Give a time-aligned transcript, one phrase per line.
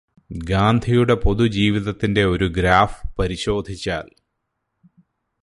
[0.43, 4.11] ഗാന്ധിയുടെ പൊതുജീവിതത്തിന്റെ ഒരു ഗ്രാഫ് പരിശോധിച്ചാല്